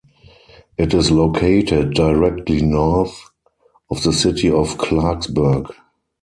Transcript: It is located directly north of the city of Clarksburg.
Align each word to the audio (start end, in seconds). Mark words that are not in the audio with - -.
It 0.79 0.95
is 0.95 1.11
located 1.11 1.93
directly 1.93 2.63
north 2.63 3.15
of 3.91 4.01
the 4.01 4.11
city 4.11 4.49
of 4.49 4.79
Clarksburg. 4.79 5.71